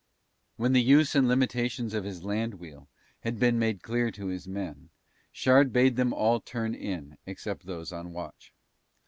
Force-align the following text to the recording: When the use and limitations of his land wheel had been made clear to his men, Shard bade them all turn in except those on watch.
When 0.57 0.73
the 0.73 0.81
use 0.81 1.13
and 1.13 1.27
limitations 1.27 1.93
of 1.93 2.05
his 2.05 2.23
land 2.23 2.55
wheel 2.55 2.87
had 3.19 3.37
been 3.37 3.59
made 3.59 3.83
clear 3.83 4.09
to 4.09 4.25
his 4.29 4.47
men, 4.47 4.89
Shard 5.31 5.71
bade 5.71 5.95
them 5.95 6.11
all 6.11 6.39
turn 6.39 6.73
in 6.73 7.19
except 7.27 7.67
those 7.67 7.91
on 7.93 8.11
watch. 8.11 8.51